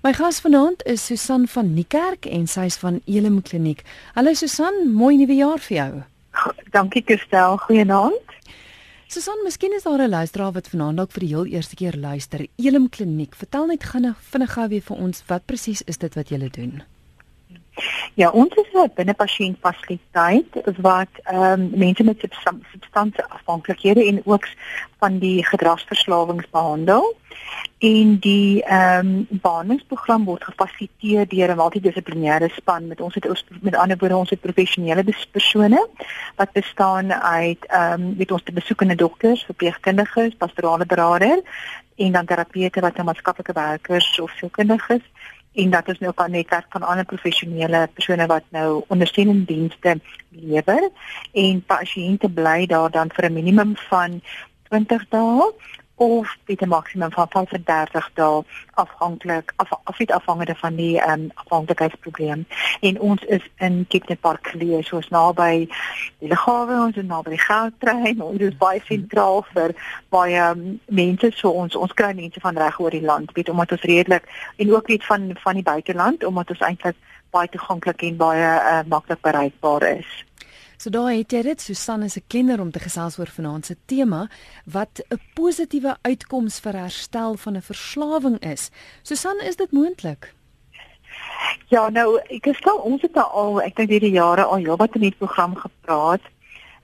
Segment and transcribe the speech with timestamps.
[0.00, 3.82] My gas vanaand is Susan van Niekerk en sy is van Elim Kliniek.
[4.14, 5.88] Hallo Susan, mooi nuwe jaar vir jou.
[6.72, 8.32] Dankie Christel, goeienaand.
[9.12, 12.46] Susan, miskien is daar 'n luisteraar wat vanaand dalk vir die heel eerste keer luister.
[12.56, 16.28] Elim Kliniek, vertel net vinnig vinnig gou weer vir ons wat presies is dit wat
[16.28, 16.82] julle doen?
[18.14, 22.26] Ja, ons is 'n binnepasiënt fasiliteit wat ehm um, mense met
[22.72, 24.46] substansie afhanklikhede en ook
[24.98, 27.16] van die gedragsverslawings behandel.
[27.78, 33.44] En die ehm um, behandelingsprogram word gefasiliteer deur 'n multidissiplinêre span met ons het ons
[33.60, 35.88] met ander woorde ons het professionele persone
[36.36, 41.40] wat bestaan uit ehm um, met ons te besoekende dokters, verpleegkundiges, pastorale beraders
[41.96, 45.04] en dan terapeute wat nou maatskaplike werkers of sielkundiges
[45.52, 50.90] en dat ons nou kan netwerk van ander professionele persone wat nou ondersteunende dienste lewer
[51.32, 54.20] en pasiënte bly daar dan vir 'n minimum van
[54.68, 55.50] 20 dae
[56.00, 58.42] of dit 'n maksimum van 35 dae
[58.74, 62.46] afhanklik af afhangende afhangende van die ehm um, afhanklikheidsprobleem.
[62.80, 65.68] En ons is in Cape Park geleë, soos naby
[66.18, 69.74] die lughawe, ons is naby die goudtrein, ons is baie sentraal vir
[70.08, 73.72] baie um, mense so ons ons kry mense van reg oor die land, weet omdat
[73.72, 74.24] ons redelik
[74.56, 76.96] en ook weet van van die buiteland omdat ons eintlik
[77.30, 80.24] baie toeganklik en baie uh, maklik bereikbaar is.
[80.80, 83.76] So daar het jy dit Susan is 'n kenner om te gesels oor vanaand se
[83.84, 84.28] tema
[84.64, 88.70] wat 'n positiewe uitkoms vir herstel van 'n verslawing is.
[89.02, 90.34] Susan, is dit moontlik?
[91.68, 95.14] Ja, nou ek gestel ons het al ek dink hierdie jare al heelwat in die
[95.18, 96.22] program gepraat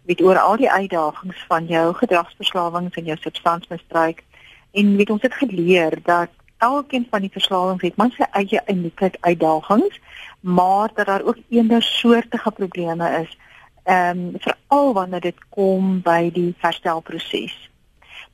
[0.02, 4.24] met oor al die uitdagings van jou gedragsverslawings en jou substansmisbruik
[4.72, 9.10] en weet ons het geleer dat elkeen van die verslawings het man sy eie unieke
[9.20, 10.00] uitdagings,
[10.40, 13.36] maar dat daar ook eender soortige probleme is
[13.86, 17.54] ehm um, veral wanneer dit kom by die herstelproses.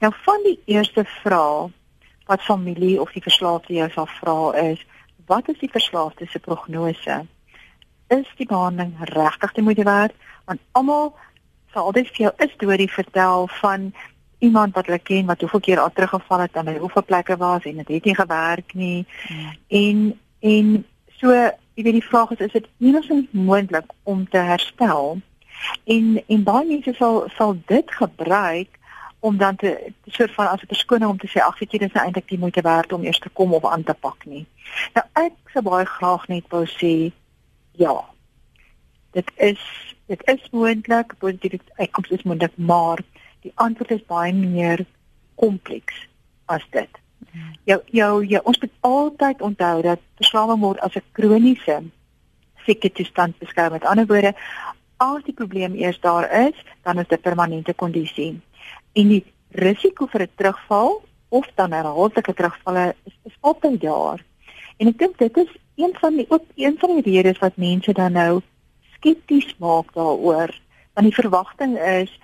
[0.00, 1.68] Nou van die eerste vraag
[2.26, 4.80] wat familie of die verslaafde jou sal vra is,
[5.26, 7.18] wat is die verslaafde se prognose?
[8.08, 10.14] Is die behandeling regtig die moeite werd?
[10.48, 11.12] Want almal
[11.72, 13.92] sal altyd vir jou 'n storie vertel van
[14.38, 17.64] iemand wat hulle ken wat hoeveel keer al teruggeval het en hy hoeveel plekke was
[17.64, 19.06] en dit het nie gewerk nie.
[19.26, 19.52] Hmm.
[19.68, 20.86] En en
[21.20, 21.30] so,
[21.74, 25.20] jy weet die vraag is is dit enigstens moontlik om te herstel?
[25.84, 28.78] En en baie mense sal sal dit gebruik
[29.22, 31.92] om dan te soort van as 'n verskoning om te sê ag weet jy dis
[31.92, 34.46] nou eintlik nie moeite werd om eers te kom of aan te pak nie.
[34.94, 37.12] Nou ek sou baie graag net wou sê
[37.72, 38.04] ja.
[39.10, 39.60] Dit is
[40.06, 42.98] dit is moontlik, positief uitkoms is moontlik, maar
[43.40, 44.86] die antwoord is baie meer
[45.34, 46.08] kompleks
[46.44, 46.90] as dit.
[47.64, 51.82] Jou jou jou ons moet altyd onthou dat verslawing word as 'n kroniese
[52.64, 53.70] siekte toestand beskou.
[53.70, 54.34] Met ander woorde,
[55.02, 58.40] as die probleem eers daar is, dan is dit 'n permanente kondisie.
[58.92, 64.24] En die risiko vir 'n terugval of dan herhaaldelike terugvalle is, is altyd daar.
[64.76, 67.92] En ek dink dit is een van die ook een van die redes wat mense
[67.92, 68.40] dan nou
[68.94, 70.50] skepties maak daaroor.
[70.94, 72.20] Want die verwagting is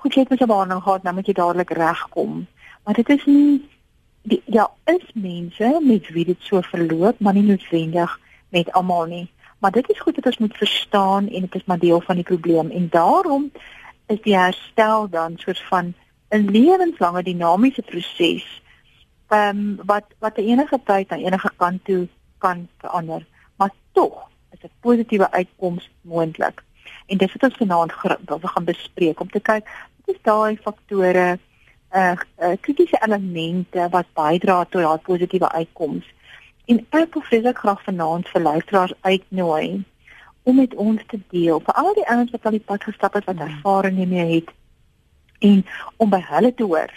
[0.00, 2.46] goed jy het met 'n behandeling gehad, nou moet jy dadelik regkom.
[2.84, 3.68] Maar dit is nie
[4.22, 9.28] die ja, is mense met wie dit so verloop, maar nie noodwendig met almal nie.
[9.60, 12.24] Maar dit is goed dat ons moet verstaan en dit is maar deel van die
[12.24, 13.52] probleem en daarom
[14.06, 15.94] is die herstel dan soort van
[16.28, 18.62] 'n lewenslange dinamiese proses.
[19.28, 23.26] Ehm um, wat wat enige tyd aan enige kant toe kan verander,
[23.56, 26.62] maar tog is 'n positiewe uitkoms moontlik.
[27.06, 27.92] En dis wat ons vanaand
[28.42, 29.64] gaan bespreek om te kyk
[29.96, 31.38] wat is daai faktore
[31.92, 36.06] uh, uh kritiese elemente wat bydra tot daai positiewe uitkoms.
[36.70, 39.82] En ek wil vreeslik graag vanaand vir luisteraars uitnooi
[40.42, 43.26] om met ons te deel vir al die ouens wat al die pad gestap het
[43.28, 43.48] wat mm.
[43.48, 44.52] ervaring hiermee het
[45.40, 45.64] en
[45.96, 46.92] om by hulle te hoor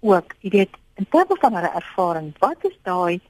[0.00, 3.20] ook, jy weet, in terme van hulle ervaring, wat is daai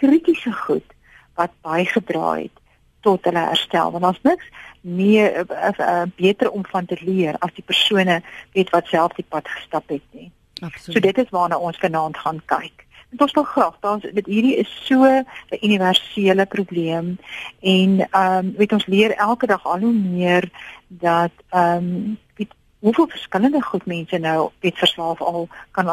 [0.00, 0.96] kritiese goed
[1.40, 2.64] wat bygedra het
[3.06, 3.92] tot hulle herstel?
[3.94, 4.50] Want daar's niks
[4.80, 8.20] meer uh, uh, beter om van te leer as die persone
[8.56, 10.30] weet wat self die pad gestap het nie.
[10.60, 10.96] Absoluut.
[10.96, 12.86] So dit is waarna ons vanaand gaan kyk.
[13.10, 15.26] Dit is nog graag, dan dit hierdie is so 'n
[15.60, 17.18] universele probleem
[17.60, 20.50] en ehm um, weet ons leer elke dag al hoe meer
[20.88, 25.88] dat ehm um, weet hoeveel verskillende goed mense nou weet verslaaf al kan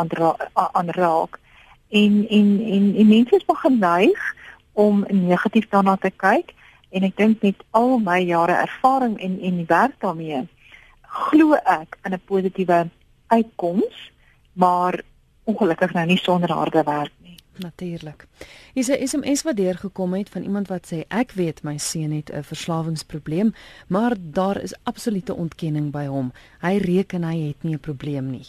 [0.53, 1.39] aanraak.
[1.89, 4.35] En en en en mense is geneig
[4.73, 6.53] om negatief daarna te kyk
[6.89, 10.47] en ek dink met al my jare ervaring en en werk daarmee
[11.15, 12.89] glo ek in 'n positiewe
[13.27, 14.11] uitkoms,
[14.53, 15.01] maar
[15.45, 17.37] ongelukkig nou nie sonder harde werk nie.
[17.57, 18.27] Natuurlik.
[18.73, 22.31] Is 'n SMS wat deurgekom het van iemand wat sê ek weet my seun het
[22.31, 23.53] 'n verslawingsprobleem,
[23.87, 26.31] maar daar is absolute ontkenning by hom.
[26.59, 28.45] Hy reken hy het nie 'n probleem nie.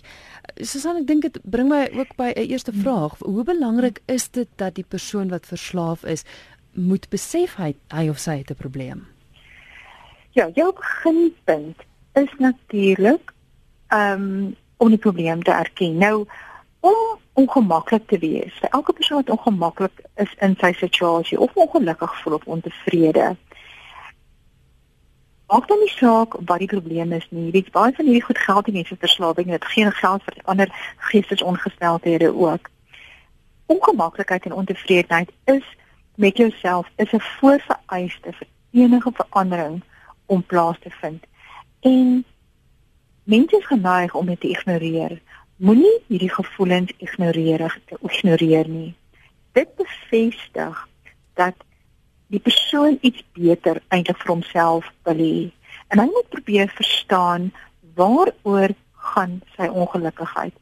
[0.56, 3.18] Susan, ek dink dit bring my ook by 'n eerste vraag.
[3.18, 6.24] Hoe belangrik is dit dat die persoon wat verslaaf is
[6.72, 9.06] moet besef hy hy of sy het 'n probleem?
[10.30, 11.76] Ja, jou beginpunt
[12.12, 13.32] is natuurlik
[13.88, 15.98] ehm um, om die probleem te erken.
[15.98, 16.26] Nou
[16.86, 18.54] om ongemaklik te wees.
[18.60, 23.34] Vir elke persoon wat ongemaklik is in sy situasie of ongelukkig voel of ontevrede.
[25.46, 27.50] Maak dan nie saak wat die probleem is nie.
[27.54, 30.72] Dit baie van hierdie goed geld nie vir verslawing, dit geen geld vir ander
[31.10, 32.70] geestesongesteldhede ook.
[33.66, 35.66] Ongemaklikheid en ontevredenheid is
[36.14, 39.82] met jouself is 'n voorvereiste vir enige verandering
[40.26, 41.24] om plaas te vind.
[41.80, 42.24] En
[43.24, 45.20] mense is geneig om dit te ignoreer
[45.56, 47.64] moenie hierdie gevoelens ignoreer
[48.02, 48.94] ignoreer nie.
[49.52, 50.88] Dit bevestig
[51.34, 51.54] dat
[52.32, 55.50] die persoon iets beter eintlik vir homself wil hê.
[55.88, 57.52] En hy moet probeer verstaan
[57.96, 58.74] waaroor
[59.12, 60.54] gaan sy ongelukkigheid.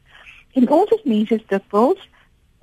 [0.55, 2.09] En ons as mense is dikwels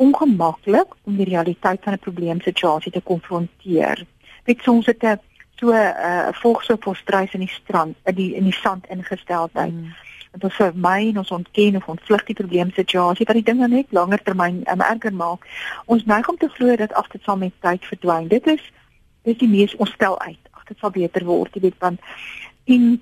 [0.01, 4.07] ongemaklik om die realiteit van 'n probleemsituasie te konfronteer.
[4.45, 5.21] Dit soms het 'n
[5.57, 9.73] so 'n uh, volg so frustrasie in die strand in die in die sand ingesteldheid.
[9.73, 9.93] Mm
[10.33, 14.23] want ons vermy en ons ontken of ontvlug die probleemsituasie wat die dinge net langer
[14.25, 15.45] termyn um, erger maak.
[15.87, 18.31] Ons neig om te glo dat ag dit sal met tyd verdwyn.
[18.33, 18.65] Dit is
[19.29, 20.41] dis die mees onstel uit.
[20.57, 22.01] Ag dit sal beter word, jy weet want
[22.65, 22.97] en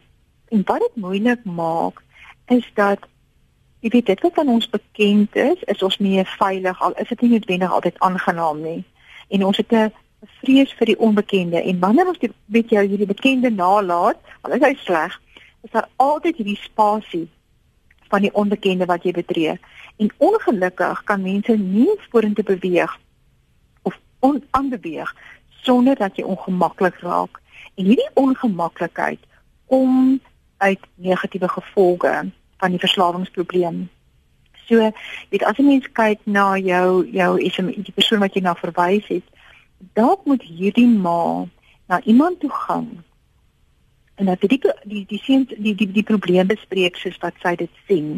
[0.51, 2.03] en wat dit moeilik maak
[2.51, 3.07] is dat
[3.81, 7.23] jy weet dit wat aan ons bekend is, is ons nie veilig al is dit
[7.23, 8.83] nie noodwendig altyd aangenaam nie.
[9.31, 9.93] En ons het 'n
[10.43, 14.65] vrees vir die onbekende en wanneer ons dit weet jy hierdie bekende nalat, al is
[14.65, 15.21] hy sleg,
[15.63, 17.29] is daar altyd hierdie spasie
[18.09, 19.59] van die onbekende wat jy betree.
[19.97, 22.99] En ongelukkig kan mense nie vorentoe beweeg
[23.83, 25.15] of onaanbeweeg
[25.63, 27.41] sonder dat jy ongemaklik raak.
[27.75, 29.21] En hierdie ongemaklikheid
[29.67, 30.21] kom
[30.57, 32.15] uit negatiewe gevolge
[32.57, 33.89] van die verslawingsprobleem.
[34.67, 34.91] So,
[35.31, 38.55] weet as jy mens kyk na jou jou is 'n die persoon wat jy na
[38.55, 39.25] verwys het,
[39.95, 41.47] dalk moet hierdie ma
[41.89, 43.05] na iemand toe gaan
[44.21, 47.79] en dat die die die sien die die die probleem bespreek soos wat sy dit
[47.89, 48.11] sien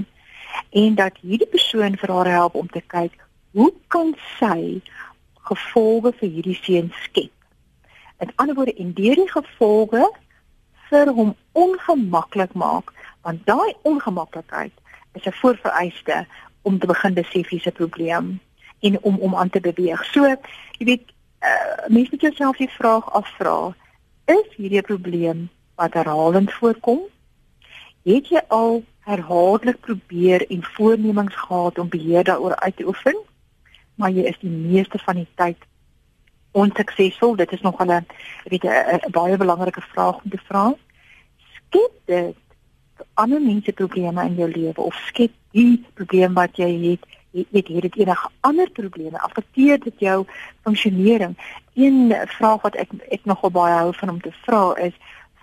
[0.80, 3.14] en dat hierdie persoon vir haar help om te kyk
[3.54, 4.80] hoe kan sy
[5.50, 7.30] gevolge vir hierdie seun skep.
[8.24, 10.02] In ander woorde en deur die gevolge
[10.90, 11.32] vir hom
[11.64, 12.90] ongemaklik maak
[13.22, 14.74] want daai ongemaklikheid
[15.14, 16.26] is 'n voorvereiste
[16.62, 18.40] om te begin besef hier's 'n probleem
[18.80, 20.04] en om om aan te beweeg.
[20.04, 20.26] So,
[20.78, 21.06] jy weet,
[21.46, 23.74] uh, mense moet jouself die vraag afvra,
[24.26, 25.50] is hierdie 'n probleem
[25.82, 27.00] wat herhalend voorkom?
[28.06, 33.18] Het jy al herhaaldelik probeer en voornemings gehad om beheer daaroor uit te oefen,
[33.94, 35.58] maar jy is die meeste van die tyd
[36.52, 37.34] onsuksesvol?
[37.36, 38.06] Dit is nog 'n
[38.44, 40.74] weet 'n baie belangrike vraag om te vra.
[41.54, 42.36] Skep dit
[43.14, 47.02] ander mense probleme in jou lewe of skep die probleem wat jy het
[47.32, 50.26] jy weet hier het enige ander probleme affekteer dit jou
[50.62, 51.36] funksionering
[51.74, 54.96] een vraag wat ek ek nogal baie hou van om te vra is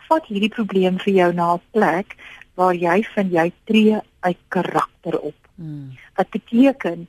[0.10, 2.16] vat hierdie probleem vir jou na 'n plek
[2.60, 5.40] waar jy vind jy tree uit karakter op.
[5.56, 5.98] Hmm.
[6.16, 7.08] Wat beteken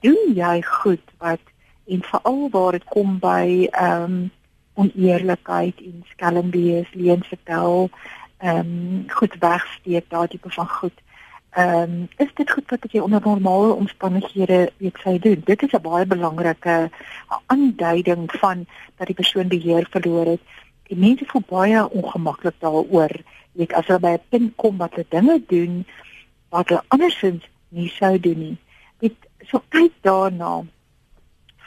[0.00, 1.40] doen jy goed wat
[1.86, 4.30] en veral waar dit kom by ehm um,
[4.80, 7.90] oneerlikheid en skelmbees, leuen vertel,
[8.38, 10.98] ehm um, goed wegsteek, daai tipe van goed.
[11.50, 15.42] Ehm um, is dit goed wat jy onder normale omstandighede weet sy doen.
[15.44, 16.90] Dit is 'n baie belangrike
[17.46, 20.40] aanduiding van dat die persoon beheer verloor het
[20.90, 23.14] die mense voel baie ongemaklik daaroor
[23.58, 25.84] net as hulle by 'n punt kom wat hulle dinge doen
[26.50, 28.56] wat hulle andersins nie sou doen nie.
[28.98, 29.16] Dit
[29.46, 30.64] so kyk daarna.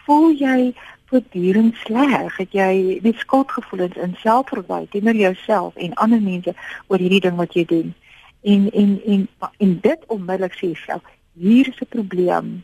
[0.05, 0.73] Voel jy
[1.07, 2.37] voortdurend sleg?
[2.37, 6.55] Het jy die skuldgevoelens en selfverwyte teenoor jouself en ander mense
[6.87, 7.93] oor hierdie ding wat jy doen?
[8.43, 9.27] En en en
[9.57, 11.01] en dit onmiddellik sê self,
[11.33, 12.63] hier is 'n probleem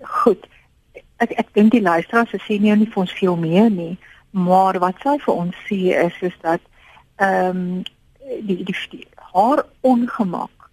[0.00, 0.46] Goed.
[1.16, 3.98] Ek ek dink die luisteraars sê nie nie vir ons veel meer nie,
[4.30, 6.60] maar wat sy vir ons sê is is dat
[7.16, 7.82] ehm um,
[8.42, 9.06] die, die die
[9.36, 10.70] haar ongemak.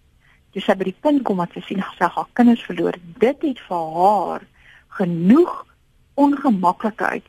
[0.54, 2.96] Dis sy by die punt kom wat sy sien sy haar kinders verloor.
[3.20, 4.48] Dit het vir haar
[4.98, 5.54] genoeg
[6.14, 7.24] ongemaklikheid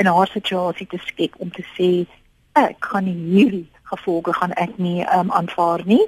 [0.00, 1.90] in haar situasie te skep om te sê
[2.58, 6.02] ek gaan nie hierdie gevolge gaan ek nie um, aanvaar nie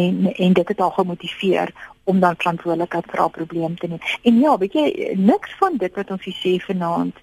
[0.00, 1.72] en en dit het haar gemotiveer
[2.08, 4.00] om dan verantwoordelikheid vir haar probleem te neem.
[4.22, 4.86] En ja, weet jy,
[5.16, 7.18] niks van dit wat ons sê vanaand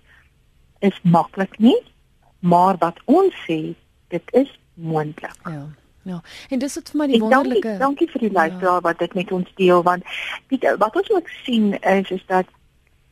[0.86, 1.78] is maklik nie,
[2.40, 3.74] maar wat ons sê,
[4.14, 5.34] dit is moontlik.
[5.50, 5.66] Ja.
[6.06, 6.20] Ja,
[6.50, 8.82] en dis wat vir my die wonderlike Dankie, dankie vir die luisteraar ja.
[8.86, 10.04] wat dit met ons deel want
[10.54, 12.52] weet, wat ons ook sien is is dat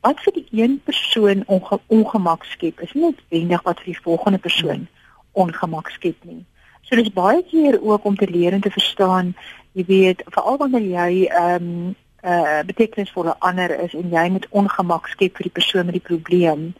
[0.04, 4.38] wat vir die een persoon onge ongemak skep, is nie noodwendig wat vir die volgende
[4.38, 4.86] persoon
[5.32, 6.44] ongemak skep nie.
[6.84, 9.32] So dis baie keer ook om te leer en te verstaan,
[9.72, 15.10] jy weet, veral wanneer jy ehm um, uh betekenisvolle ander is en jy met ongemak
[15.12, 16.70] skep vir die persoon met die probleem,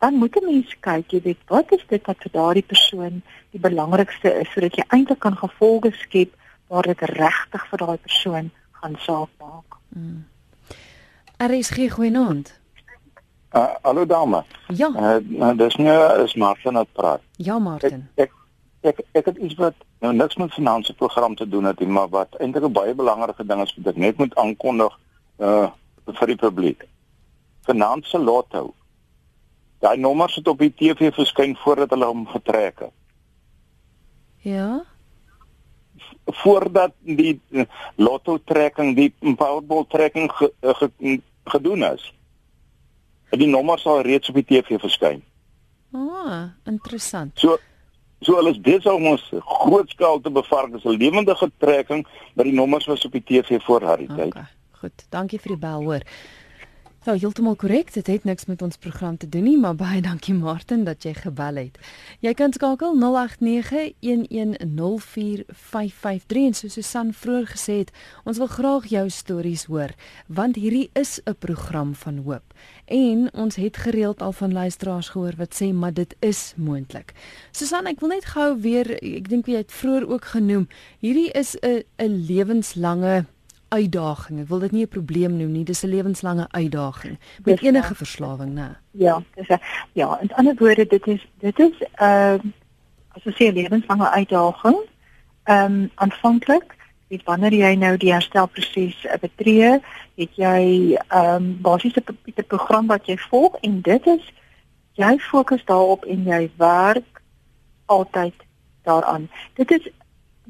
[0.00, 3.60] dan moet 'n mens kyk, jy weet, wat is dit wat vir daardie persoon die
[3.60, 6.32] belangrikste is sodat jy eintlik kan gevolge skep
[6.72, 9.78] waar dit regtig vir daai persoon gaan saak maak.
[9.92, 10.24] Hmm.
[11.42, 12.52] RSG goeienaand.
[13.52, 14.44] Uh, hallo dame.
[14.72, 14.88] Ja.
[14.96, 17.20] Uh, dis nou is Martin wat praat.
[17.36, 18.06] Ja Martin.
[18.14, 18.32] Ek
[18.80, 21.88] ek ek, ek het iets wat nou niks met finansiële program te doen het nie,
[21.88, 24.98] maar wat eintlik 'n baie belangrike ding is wat ek net moet aankondig
[25.38, 25.68] uh
[26.06, 26.88] vir die publiek.
[27.68, 28.74] Finansiële lotto.
[29.78, 32.92] Daai nommers het op die TV verskyn voordat hulle hom getrek het.
[34.42, 34.82] Ja
[36.24, 37.40] voordat die
[37.94, 42.14] lotto trekking die Powerball trekking ge, ge, gedoen is.
[43.30, 45.22] Die nommer sal reeds op die TV verskyn.
[45.92, 47.38] Ah, interessant.
[47.40, 47.58] So
[48.22, 49.22] so hulle is besig om ons
[49.64, 53.60] groot skaal te bevark as 'n lewendige trekking, maar die nommers was op die TV
[53.62, 54.36] voor okay, tyd.
[54.70, 56.02] Goed, dankie vir die bel hoor.
[57.02, 57.88] Nou, heeltemal korrek.
[57.92, 61.16] Dit het niks met ons program te doen nie, maar baie dankie Martin dat jy
[61.18, 61.78] gebel het.
[62.22, 63.02] Jy kan skakel 0891104553
[66.46, 67.90] en soos Susan vroeër gesê het,
[68.22, 69.90] ons wil graag jou stories hoor,
[70.30, 72.54] want hierdie is 'n program van hoop.
[72.86, 77.12] En ons het gereeld al van luisteraars gehoor wat sê maar dit is moontlik.
[77.50, 80.68] Susan, ek wil net gou weer, ek dink jy het vroeër ook genoem,
[81.00, 83.26] hierdie is 'n 'n lewenslange
[83.72, 84.40] uitdaging.
[84.42, 87.94] Ek wil dit nie 'n probleem noem nie, dis 'n lewenslange uitdaging met dis enige
[87.94, 88.76] verslawing, né?
[88.90, 89.60] Ja, dis a,
[89.92, 92.38] ja, in ander woorde dit is dit is 'n uh,
[93.16, 94.78] as ons sê 'n lewenslange uitdaging.
[95.44, 96.76] Ehm um, aanvanklik,
[97.08, 99.80] weet wanneer jy nou die herstelproses uh, betree,
[100.14, 100.62] het jy
[101.08, 104.32] ehm um, basies 'n program wat jy volg en dit is
[104.92, 107.22] jy fokus daarop en jy werk
[107.86, 108.34] altyd
[108.82, 109.28] daaraan.
[109.54, 109.90] Dit is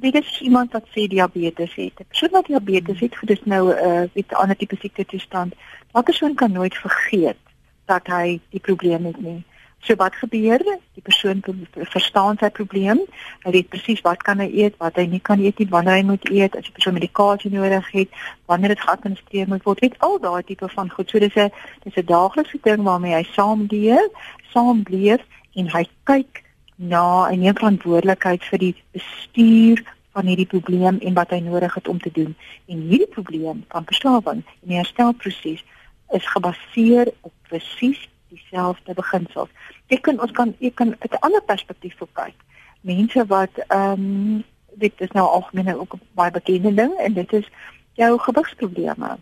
[0.02, 2.00] Dit is iemand wat sê diabetes het.
[2.00, 5.04] 'n Persoon wat diabetes het, dit is nou 'n uh, weet 'n ander tipe siekte
[5.06, 5.54] toestand.
[5.54, 7.42] Daardie persoon kan nooit vergeet
[7.84, 9.44] dat hy die probleem het nie.
[9.78, 10.58] So wat gebeur?
[10.94, 13.00] Die persoon verstaan sy probleem.
[13.42, 16.02] Hy weet presies wat kan hy eet, wat hy nie kan eet nie, wanneer hy
[16.02, 18.08] moet eet, as die persoon medikasie nodig het,
[18.46, 19.80] wanneer dit geadministreer moet word.
[19.80, 21.10] Dit al daai tipe van goed.
[21.10, 21.50] So dis 'n
[21.82, 24.10] dis 'n daaglikse ding waarmee hy saamleef,
[24.52, 25.22] saamleef
[25.54, 26.41] en hy kyk
[26.82, 31.88] na 'n neem verantwoordelikheid vir die bestuur van hierdie probleem en wat hy nodig het
[31.88, 32.34] om te doen.
[32.66, 35.64] En hierdie probleem van verslawing en die herstelproses
[36.10, 39.48] is gebaseer op presies dieselfde beginsels.
[39.86, 42.34] Jy kan ons kan jy kan uit 'n ander perspektief kyk.
[42.80, 47.48] Mense wat ehm um, dit is nou algemeen ook baie bekende ding en dit is
[47.92, 49.18] jou gewigsprobleme.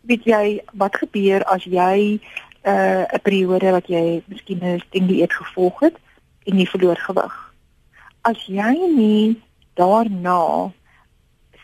[0.00, 2.20] Weet jy wat gebeur as jy
[2.62, 5.96] uh, 'n uh, periode wat jy miskien 'n ding dieet gevolg het?
[6.44, 7.34] En jy verloor gewig.
[8.22, 9.42] As jy nie
[9.74, 10.72] daarna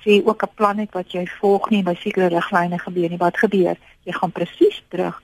[0.03, 3.37] sê ook 'n plan het wat jy volg nie by sekere riglyne gebeur nie, wat
[3.37, 3.77] gebeur?
[4.05, 5.23] Jy gaan presies terug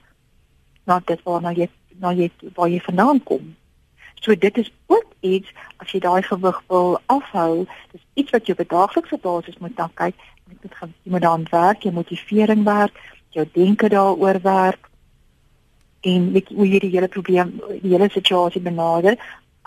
[0.85, 1.69] na dit waarna jy
[1.99, 3.55] na jy waar jy vandaan kom.
[4.21, 8.51] So dit is ook iets as jy daai gewig wil afhou, dis iets wat jy
[8.51, 10.15] op 'n daaglikse basis moet dan kyk,
[10.47, 12.93] jy moet gaan jy moet dan werk, jy motivering werk,
[13.29, 14.89] jou denke daaroor werk
[16.01, 19.17] en weet hoe jy die hele probleem, die hele situasie benader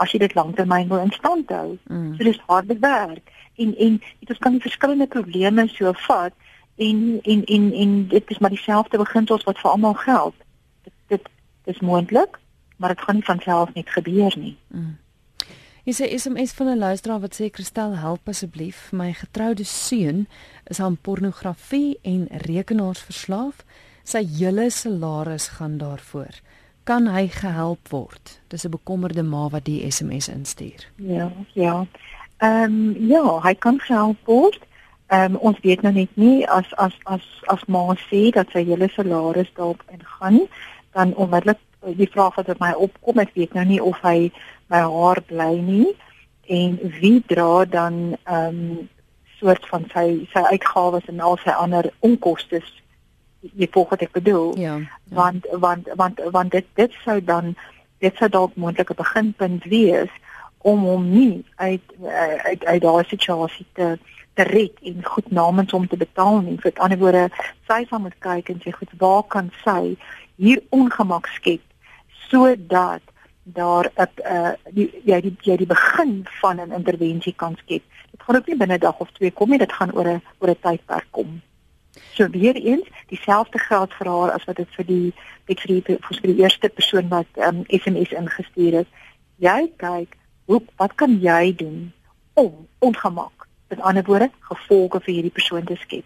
[0.02, 1.78] as jy dit lanktermyn wil in stand hou.
[1.90, 2.14] Mm.
[2.16, 3.98] So dis harde werk en en
[4.30, 6.34] dit kan verskillende probleme so vat
[6.76, 10.34] en en en en dit is maar dieselfde beginsels wat vir almal geld.
[10.86, 11.28] Dit dit
[11.64, 12.38] is moontlik,
[12.76, 14.56] maar dit gaan nie van self net gebeur nie.
[14.68, 14.96] Mm.
[15.88, 20.28] Jy sê SMS van 'n luisteraar wat sê Kristel help asseblief my getroude seun
[20.64, 23.64] is aan pornografie en rekenaars verslaaf.
[24.04, 26.40] Sy hele salaris gaan daarvoor.
[26.88, 28.40] Kan hy gehelp word?
[28.48, 30.86] Dis 'n bekommerde ma wat die SMS instuur.
[30.96, 31.86] Ja, ja.
[32.38, 34.60] Ehm um, ja, hy kan gehelp word.
[35.06, 38.64] Ehm um, ons weet nou net nie as as as as ma sê dat sy
[38.64, 40.48] hele salaris daarop ingaan,
[40.92, 44.32] dan onmiddellik eh, die vraag wat op my opkom, ek weet nou nie of hy
[44.68, 45.92] by haar bly nie
[46.46, 48.88] en wie dra dan ehm um,
[49.38, 52.62] soort van sy sy uitgawes en al sy ander onkoste
[53.40, 54.86] jy volg wat ek bedoel ja, ja.
[55.08, 57.54] want want want want dit dit sou dan
[57.98, 60.10] dit sou dalk moontlik 'n beginpunt wees
[60.58, 63.98] om hom nie uit eh, uit uit daai situasie te
[64.34, 66.58] te red en goed namens hom te betaal nie.
[66.62, 67.24] Vir ander woorde,
[67.66, 69.96] sy sal moet kyk en sê goed, waar kan sy
[70.38, 71.64] hier ongemak skep
[72.28, 73.02] sodat
[73.42, 77.82] daar 'n uh, die ja die die, die begin van 'n intervensie kan skep.
[78.10, 80.22] Dit gaan ook nie binne 'n dag of twee kom nie, dit gaan oor 'n
[80.38, 81.42] oor 'n tydperk kom.
[82.18, 85.12] So weer eens, dieselfde geld vir haar as wat dit vir die
[85.46, 88.88] dit vir die vir die eerste persoon wat um, SMS ingestuur het.
[89.38, 90.16] Jy kyk,
[90.50, 91.92] hoe wat kan jy doen
[92.34, 96.02] om ongemak met ander woorde gevolge vir hierdie persoon te skep.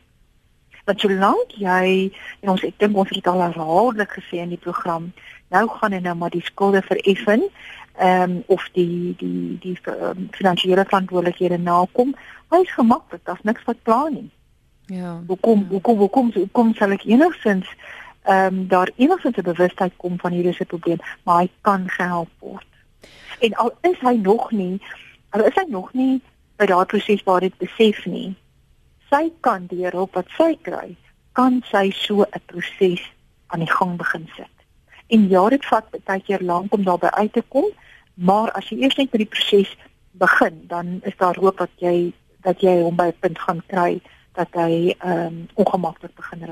[0.84, 4.60] Want solank jy en ons ek dink ons het dit al herhaaldelik gesê in die
[4.60, 5.08] program,
[5.48, 7.48] nou gaan en nou maar die skulde vereffen,
[7.96, 12.12] ehm um, of die die die um, finansiële verantwoordelikhede nakom,
[12.52, 14.28] hy's gemaklik, daar's niks wat pla nie.
[14.92, 15.22] Ja.
[15.26, 15.66] Hoekom ja.
[15.68, 17.68] hoekom hoekom hoekom sal ek enigsins
[18.22, 22.28] ehm um, daar enigsins 'n bewustheid kom van hierdie se probleem, maar hy kan gehelp
[22.38, 22.68] word.
[23.40, 24.82] En al is hy nog nie,
[25.30, 26.20] al is hy nog nie
[26.56, 28.36] by daardie proses waar dit besef nie.
[29.10, 30.96] Sy kan deur op wat sy kry,
[31.32, 33.02] kan sy so 'n proses
[33.46, 34.56] aan die gang begin sit.
[35.06, 37.68] En ja, dit vat baie keer lank om daarby uit te kom,
[38.14, 39.76] maar as jy eers net met die proses
[40.10, 44.00] begin, dan is daar hoop dat jy dat jy hom by 'n punt gaan kry
[44.32, 46.44] dat hy ehm um, ongemaklik begin.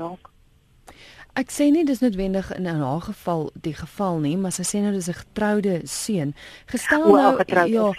[1.31, 4.91] Ek sê nie dis noodwendig in 'n geval die geval nie, maar sy sê nou
[4.91, 6.35] dis 'n getroude seun.
[6.65, 7.93] Gestel o, nou getrouwd, ja,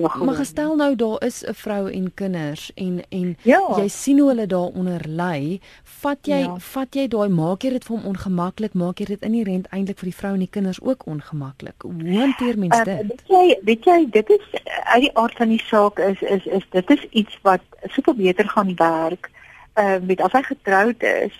[0.00, 3.60] maar, maar gestel nou daar is 'n vrou en kinders en en ja.
[3.76, 6.56] jy sien hoe hulle daaronder ly, vat jy ja.
[6.58, 10.10] vat jy daai maak jy dit vir hom ongemaklik, maak jy dit inherënt eintlik vir
[10.10, 11.82] die vrou en die kinders ook ongemaklik.
[11.82, 13.00] Hoe hanteer mens dit?
[13.00, 16.46] Uh, weet jy, weet jy, dit is uit die aard van die saak is is
[16.46, 19.30] is dit is iets wat super beter gaan werk.
[19.74, 21.34] Uh, met as hy getroud is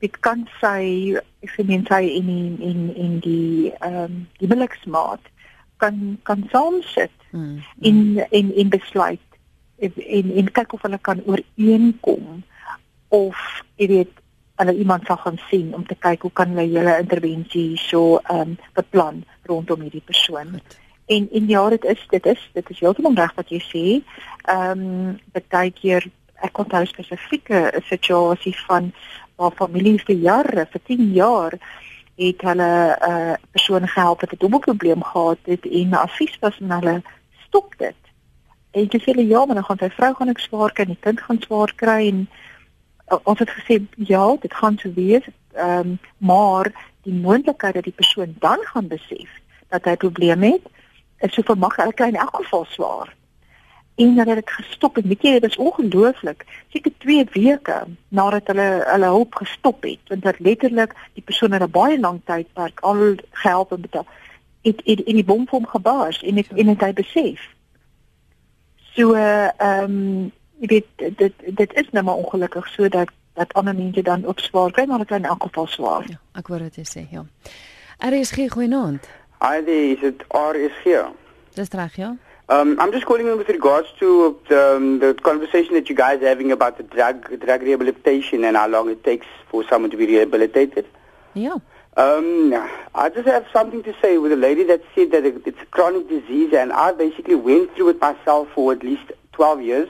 [0.00, 4.50] dit kan sy ek sê mens sy in in in in die ehm um, die
[4.50, 5.32] biliksmaat
[5.82, 8.28] kan kan saam sit mm, in mm.
[8.30, 9.22] in in besluit
[9.78, 12.42] en en kyk of hulle kan ooreenkom
[13.08, 13.36] of
[13.76, 14.22] jy weet
[14.56, 18.56] hulle iemand sal gaan sien om te kyk hoe kan hulle julle intervensie so ehm
[18.56, 20.56] um, beplan rondom hierdie persoon.
[20.56, 20.78] Goed.
[21.06, 23.84] En en ja, dit is dit is dit is heeltemal reg wat jy sê.
[24.54, 26.08] Ehm um, baie keer
[26.44, 28.90] ek onthou spesifieke situasie van
[29.36, 31.58] waar families vir jare, vir 10 jaar
[32.16, 36.70] het hulle 'n uh, persoon gehelp wat 'n dubbelprobleem gehad het en advies was en
[36.70, 37.02] hulle
[37.46, 38.00] stop dit.
[38.70, 41.04] En jy sê ja, maar dan gaan sy vrou gaan ek swaar kry en die
[41.06, 42.28] kind gaan swaar kry en
[43.12, 45.24] uh, ons het gesê ja, dit gaan so wees.
[45.56, 46.72] Um, maar
[47.02, 49.30] die moontlikheid dat die persoon dan gaan besef
[49.68, 50.66] dat hy probleme het,
[51.18, 53.15] is so vir mag elke in elk geval swaar
[53.96, 56.44] en hulle het dit gestop en weet jy dit is ongelooflik.
[56.68, 57.78] Seker 2 weke
[58.08, 62.20] nadat hulle hulle hulp gestop het want dit letterlik die persoon het 'n baie lang
[62.24, 64.06] tydperk al gehelp en betaal
[64.62, 67.40] het het in die bomvorm gebars en het, en het hy besef.
[68.94, 74.02] So ehm um, jy weet dit dit is nou maar ongelukkig sodat dat ander mense
[74.02, 76.04] dan ook swaar kry maar dit kan in elk geval swaar.
[76.08, 77.24] Ja ek wou dit sê ja.
[77.98, 79.08] RSG goeienaand.
[79.40, 81.08] Hi is it RSG
[81.54, 82.16] Dis reg ja
[82.48, 86.22] Um, I'm just calling in with regards to the, um, the conversation that you guys
[86.22, 89.96] are having about the drug drug rehabilitation and how long it takes for someone to
[89.96, 90.86] be rehabilitated.
[91.34, 91.58] Yeah.
[91.96, 92.52] Um,
[92.94, 96.08] I just have something to say with a lady that said that it's a chronic
[96.08, 99.88] disease, and I basically went through it myself for at least 12 years.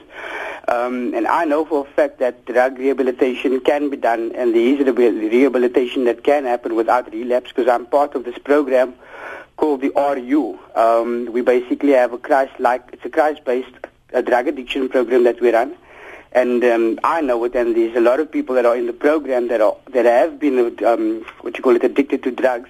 [0.67, 4.61] Um, and I know for a fact that drug rehabilitation can be done, and there
[4.61, 8.95] is rehabilitation that can happen without relapse because I'm part of this program
[9.57, 10.57] called the RU.
[10.75, 13.75] Um, we basically have a Christ-like, it's a Christ-based
[14.13, 15.75] uh, drug addiction program that we run.
[16.31, 18.93] And um, I know it, and there's a lot of people that are in the
[18.93, 22.69] program that are that have been um, what you call it addicted to drugs.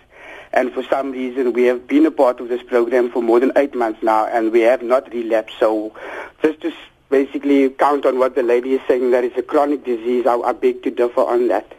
[0.54, 3.52] And for some reason, we have been a part of this program for more than
[3.58, 5.58] eight months now, and we have not relapsed.
[5.60, 5.94] So,
[6.42, 6.72] just to
[7.10, 10.54] basically count on what the lady is saying, that it's a chronic disease, I, I
[10.54, 11.74] beg to differ on that.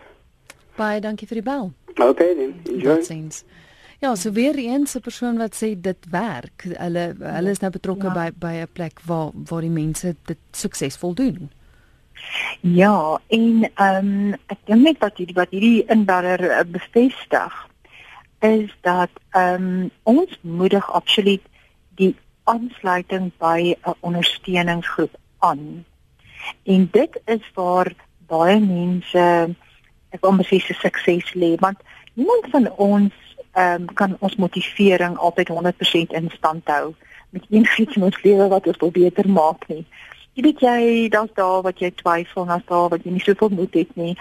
[0.76, 1.72] Baie dankie vir die bel.
[1.98, 2.98] Okay then, enjoy.
[2.98, 3.44] Totsiens.
[3.98, 6.62] Ja, so weer eens 'n persoon wat sê dit werk.
[6.62, 8.12] Hulle hulle is nou betrokke ja.
[8.12, 11.50] by by 'n plek waar waar die mense dit suksesvol doen.
[12.60, 17.68] Ja, en ehm um, ek dink net wat hierdie wat hierdie inbeller uh, bevestig
[18.38, 21.42] is dat ehm um, ons moedig absoluut
[21.94, 25.84] die aansluiting by 'n ondersteuningsgroep aan.
[26.62, 27.92] En dit is waar
[28.26, 29.54] baie mense
[30.10, 31.78] ek wil presies se sukses lê want
[32.14, 33.27] niemand van ons
[33.58, 36.94] ehm um, kan ons motivering altyd 100% in stand hou
[37.30, 39.84] met enigiets in ons lewe wat ons wil beter maak nie.
[40.32, 43.74] Jy weet jy, daar's daar wat jy twyfel, daar's daar wat jy nie soveel moed
[43.74, 44.14] het nie.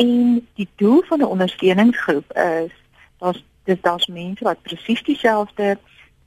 [0.00, 2.72] En die doel van 'n ondersteuningsgroep is
[3.18, 5.78] daar's dis daar's mense wat presies dieselfde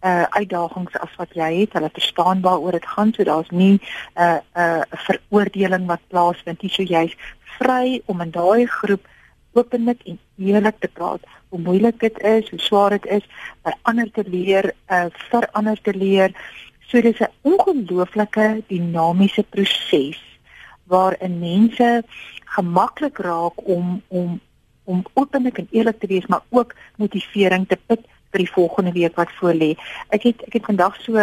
[0.01, 1.73] uh uitdagings as wat jy het.
[1.73, 3.13] Hulle verstaan waaroor dit gaan.
[3.13, 3.81] So daar's nie 'n
[4.15, 6.71] uh, 'n uh, veroordeling wat plaasvind nie.
[6.71, 7.15] So jy's
[7.59, 9.07] vry om in daai groep
[9.57, 13.25] openlik en eerlik te praat hoe moeilik dit is, hoe swaar dit is,
[13.63, 16.33] vir ander te leer, uh vir ander te leer.
[16.87, 20.19] So dis 'n ongelooflike dinamiese proses
[20.87, 22.03] waarin mense
[22.55, 24.39] gemaklik raak om om
[24.83, 27.99] om openlik en eerlik te wees, maar ook motivering te put
[28.31, 29.75] vir die volgende week wat voorlê.
[30.09, 31.13] Ek het ek het vandag so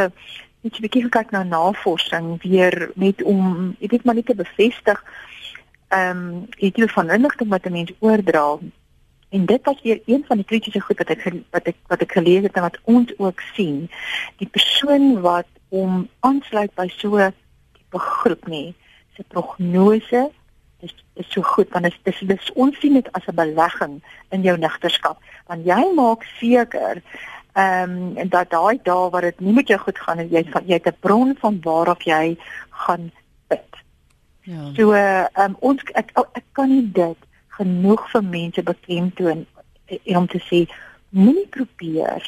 [0.64, 5.04] net 'n bietjie gekyk na navorsing weer net om ek weet maar net te bevestig
[5.94, 8.58] ehm um, tipe van inligting wat 'n mens oordra.
[9.28, 12.12] En dit was weer een van die kritiese goed wat ek wat ek wat ek
[12.12, 13.90] gelees het en wat ons ook sien.
[14.36, 17.34] Die persoon wat om aansluit by so 'n
[17.72, 18.74] tipe groep nie,
[19.16, 20.30] se prognose
[20.80, 24.42] is is so goed want dit is dis ons sien dit as 'n belegging in
[24.42, 27.02] jou nigterskap want jy maak seker
[27.54, 30.74] ehm um, dat daai dae waar dit nie met jou goed gaan en jy jy
[30.74, 32.36] het 'n bron van waarop jy
[32.70, 33.12] gaan
[33.48, 33.83] bid.
[34.44, 34.70] Ja.
[34.76, 39.46] So ehm um, ons ek, ek kan nie dit genoeg vir mense beklemtoon
[39.86, 40.64] en om te sê
[41.08, 42.26] moenie probeer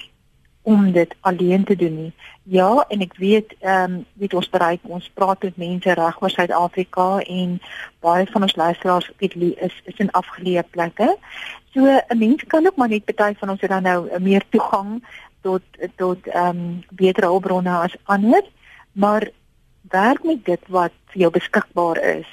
[0.66, 2.12] om dit alleen te doen nie.
[2.42, 6.32] Ja, en ek weet ehm um, weet ons bereik ons praat met mense reg oor
[6.32, 7.58] Suid-Afrika en
[8.02, 9.36] baie van ons luisteraars weet
[9.68, 11.12] is is in afgeleë plekke.
[11.74, 15.04] So 'n mens kan ook maar net party van ons het dan nou meer toegang
[15.42, 15.62] tot
[15.96, 18.42] tot ehm um, beter hulpbronne as ander,
[18.92, 19.30] maar
[19.90, 22.26] werk met dit wat vir jou beskikbaar is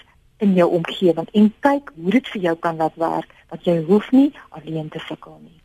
[0.44, 4.12] in jou omgewing en kyk hoe dit vir jou kan laat werk dat jy hoef
[4.12, 5.60] nie alleen te sukkel nie.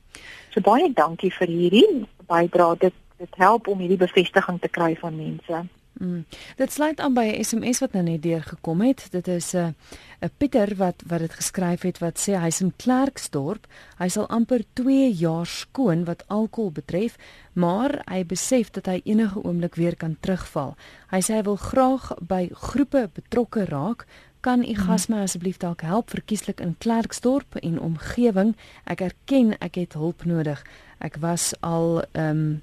[0.53, 2.74] So baie dankie vir hierdie bydra.
[2.74, 5.64] Dit dit help om hierdie bevestiging te kry van mense.
[5.98, 6.24] Mm.
[6.56, 9.06] Dit sluit aan by 'n SMS wat nou net deurgekom het.
[9.11, 9.68] Dit is 'n uh,
[10.20, 13.66] 'n Pieter wat wat dit geskryf het wat sê hy's in Klerksdorp.
[13.98, 17.16] Hy sal amper 2 jaar skoon wat alkohol betref,
[17.52, 20.76] maar hy besef dat hy enige oomblik weer kan terugval.
[21.11, 24.06] Hy sê hy wil graag by groepe betrokke raak.
[24.40, 28.56] Kan u gas my asseblief dalk help verkieslik in Klerksdorp en omgewing?
[28.84, 30.64] Ek erken ek het hulp nodig.
[30.98, 32.62] Ek was al ehm um,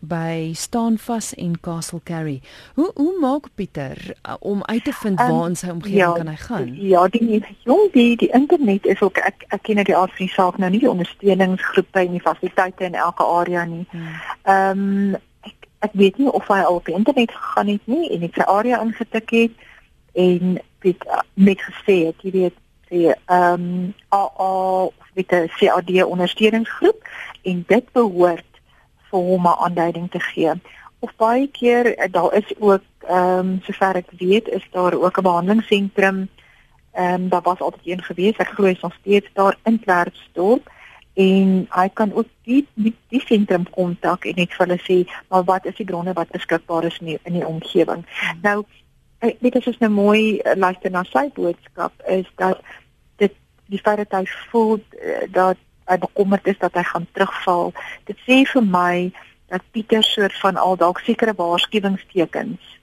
[0.00, 2.40] by Staanvas en Castle Carry.
[2.74, 6.12] Hoe hoe maak Pieter uh, om uit te vind um, waar in sy omgewing ja,
[6.12, 6.70] kan hy gaan?
[6.74, 10.34] Ja, die jong die die internet is ook ek ek ken die aard van die
[10.34, 13.84] saak nou nie die ondersteuningsgroepe en die fasiliteite in elke area nie.
[13.90, 14.16] Hmm.
[14.42, 18.10] Ehm um, ek ek weet nie of hy al op die internet gegaan het nie
[18.10, 19.68] en net sy area ingetik het
[20.12, 22.56] en weet uh, net gesê het jy weet
[22.90, 27.08] die ehm um, AA met 'n CAD ondersteuningsgroep
[27.42, 28.49] en dit behoort
[29.10, 30.52] vir hom 'n aanduiding te gee.
[30.98, 35.18] Of baie keer eh, daar is ook ehm um, sover ek weet is daar ook
[35.18, 36.28] 'n behandelingsentrum.
[36.92, 38.36] Ehm um, daar was altyd een gewees.
[38.36, 40.70] Ek glo hy's nog steeds daar in Klerksdorp
[41.14, 45.44] en hy kan ook die die, die sentrum kontak en net vir hulle sê maar
[45.44, 48.04] wat is die bronne wat beskikbaar is in die, in die omgewing.
[48.42, 48.64] Nou
[49.18, 52.60] ek weet dit is 'n nou mooi uh, luister na sy boodskap is dat
[53.16, 53.32] dit
[53.66, 54.80] die feit dat hy voel
[55.30, 55.56] dat
[55.90, 57.72] hy bekommerd is dat hy gaan terugval.
[58.06, 59.10] Dit sê vir my
[59.50, 62.78] dat Pieter soort van al dalk sekere waarskuwingstekens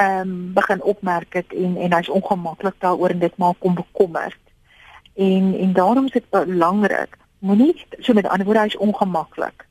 [0.00, 4.40] ehm um, begin opmerk het en en hy's ongemaklik daaroor en dit maak hom bekommerd.
[5.14, 9.66] En en daarom is dit belangrik, moenie so met ander woorde hy's ongemaklik.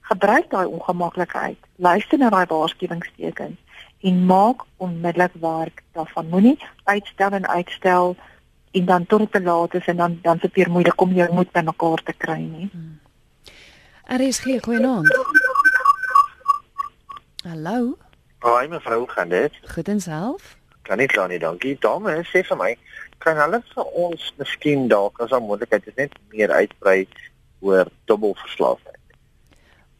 [0.00, 1.58] Gebruik daai ongemaklikheid.
[1.76, 3.58] Luister na daai waarskuwingstekens
[4.00, 6.28] en maak onmiddellik werk daarvan.
[6.28, 8.16] Moenie uitstel en uitstel
[8.70, 11.32] en dan tot dit te laat is en dan dan se weer moeilik om jou
[11.32, 12.68] moed bymekaar te kry nie.
[12.72, 13.00] Hmm.
[14.06, 15.04] Er is geen goeie naam.
[17.42, 17.98] Hallo.
[18.38, 19.52] Haai mevrou, gaan dit?
[19.74, 20.58] Goed en self?
[20.90, 21.76] kan nie kla nie, dankie.
[21.78, 22.70] Dame, sê vir my,
[23.22, 27.06] kan hulle vir ons miskien dalk as 'n moontlikheid is net meer uitbrei
[27.60, 28.98] oor dubbelverslaafdheid?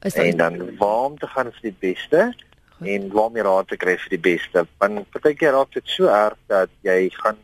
[0.02, 2.34] Is dit en dan waar om te gaan is die beste?
[2.78, 2.88] Goed.
[2.88, 4.66] En waar om raad te kry vir die beste?
[4.78, 7.38] Want partykeer raak dit so erg dat jy gaan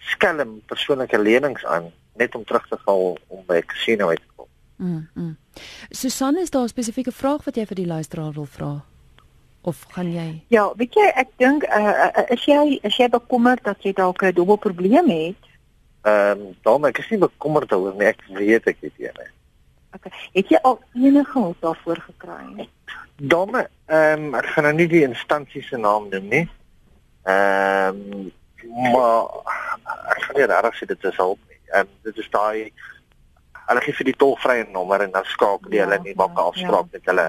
[0.00, 4.32] skelm persoonlike lenings aan net om terug te val om by 'n casino uit te
[4.36, 4.46] kom.
[4.76, 5.08] Mm.
[5.14, 5.36] mm.
[5.90, 8.84] Susan, is daar 'n spesifieke vraag wat jy vir die luisteraar wil vra?
[9.62, 10.42] Of gaan jy?
[10.48, 14.32] Ja, weet jy, ek dink uh, is jy is jy bekommerd dat jy dalk 'n
[14.32, 15.42] dubbel probleem het?
[16.02, 19.30] Ehm, um, dan ek is nie bekommerd daaroor nie, ek weet ek het dit.
[19.92, 20.12] Okay.
[20.32, 22.68] Het jy al enige hulp daarvoor gekry?
[23.16, 26.48] Domme, ehm um, ek gaan nou nie die instansie se naam noem nie.
[27.28, 28.30] Ehm um,
[28.68, 29.28] maar
[30.14, 31.60] ek gaan nie regtig sê dit is hulp nie.
[31.78, 32.72] Um, dit is daai
[33.70, 36.48] hulle gee vir die tolvrye nommer en dan skakel ja, hulle nie maak 'n ja,
[36.50, 36.98] afspraak ja.
[36.98, 37.28] met hulle.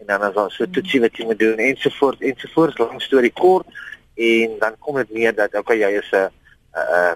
[0.00, 3.66] En dan is daar so toetsie wat jy moet doen ensovoorts ensovoorts lang storie kort.
[4.14, 6.30] En dan kom dit neer dat okay jy is 'n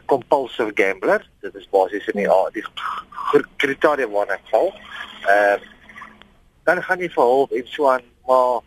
[0.06, 1.22] compulsive gambler.
[1.40, 2.64] Dit is basies in die die
[3.56, 4.72] kriteria waarna ek val.
[5.26, 5.74] Ehm uh,
[6.66, 8.60] dan gaan jy vir hulp en so aan maar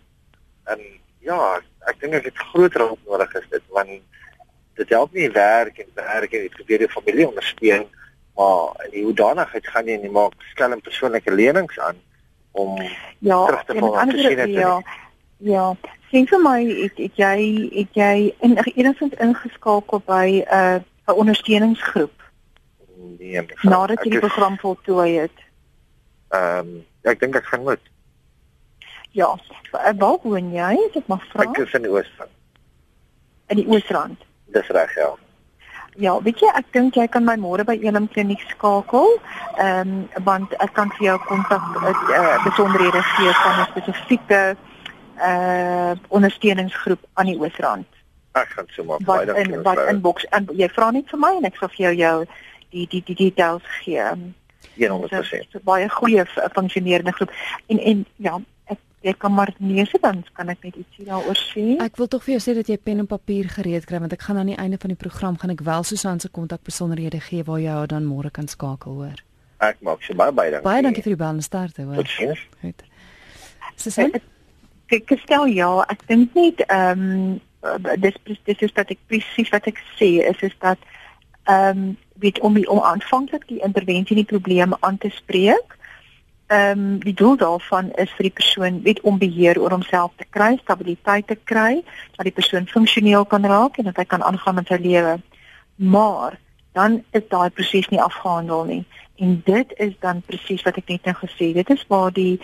[0.73, 0.83] en
[1.25, 1.39] ja
[1.91, 4.08] ek dink ek het groter hulp nodig is dit want
[4.81, 7.87] dit help nie werk en werk en dit gebeur die familie ondersteun
[8.39, 11.97] maar in die hoedanigheid gaan jy nie maak skelm persoonlike lenings aan
[12.51, 12.75] om
[13.19, 14.75] ja, terug te val te sien het ja.
[15.39, 15.65] Ja
[16.09, 17.37] sien vir my het, het jy
[17.73, 18.13] het jy
[18.45, 22.15] in enigstens ingeskakel by 'n uh, 'n ondersteuningsgroep?
[23.19, 25.37] Nee mevrou, nadat jy die program voltooi het.
[26.29, 27.83] Ehm um, ek dink ek gaan moet.
[29.11, 29.37] Ja
[29.71, 32.35] waar woon jy ek mag vra ek is in die Oosrand.
[33.47, 35.09] In die Oosrand dis reg ja
[35.99, 39.17] Ja, weet jy, ek dink jy kan my môre by Elim Kliniek skakel.
[39.59, 44.41] Ehm um, want ek kan vir jou kontak uh, besonderhede gee van 'n spesifieke
[45.19, 47.87] uh ondersteuningsgroep aan die Oosrand.
[48.31, 49.03] Ek gaan so maak.
[49.03, 49.43] Baie dankie.
[49.43, 51.95] Wat in wat inbox en jy vra net vir my en ek sal vir jou
[51.95, 52.25] jou
[52.69, 54.05] die die die details gee.
[54.79, 55.59] 100%.
[55.63, 57.31] Baie goeie funksionerende groep.
[57.67, 58.39] En en ja,
[59.01, 61.77] jy kan maar lees dan kan ek net ietsie daaroor sê.
[61.79, 64.25] Ek wil tog vir jou sê dat jy pen en papier gereed kry want ek
[64.27, 67.45] gaan aan die einde van die program gaan ek wel Susan se kontak besonderhede gee
[67.47, 69.23] waar jy haar dan môre kan skakel hoor.
[69.63, 70.67] Ek maak se baie baie dankie.
[70.67, 71.95] Baie dankie vir die bel en start hoor.
[72.03, 72.43] Totsiens.
[72.61, 72.83] Goed.
[73.75, 74.19] Susan?
[74.89, 77.39] Ek stel ja, ek dink net ehm um,
[77.99, 78.15] dis
[78.47, 80.79] dis is dat ek presies wat ek sê is is dat
[81.47, 85.78] ehm um, weet om om aanvanklik die intervensie die probleem aan te spreek
[86.49, 90.25] ehm um, die doel daarvan is vir die persoon weet om beheer oor homself te
[90.29, 91.83] kry, stabiliteit te kry,
[92.15, 95.19] dat die persoon funksioneel kan raak en dat hy kan aangaan met sy lewe.
[95.75, 96.39] Maar
[96.73, 98.85] dan is daai proses nie afgehandel nie.
[99.21, 101.67] En dit is dan presies wat ek net nou gesê het.
[101.67, 102.39] Dit is waar die